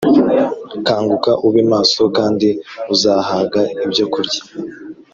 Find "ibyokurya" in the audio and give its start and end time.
3.85-4.41